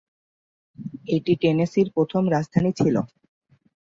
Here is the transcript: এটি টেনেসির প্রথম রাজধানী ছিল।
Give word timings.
এটি 1.07 1.33
টেনেসির 1.41 1.87
প্রথম 1.95 2.23
রাজধানী 2.29 2.71
ছিল। 2.73 2.95